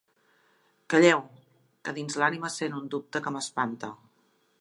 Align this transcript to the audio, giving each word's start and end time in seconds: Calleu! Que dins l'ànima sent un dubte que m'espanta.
Calleu! 0.93 1.19
Que 1.87 1.93
dins 1.97 2.17
l'ànima 2.21 2.51
sent 2.55 2.79
un 2.79 2.89
dubte 2.95 3.23
que 3.27 3.35
m'espanta. 3.37 3.91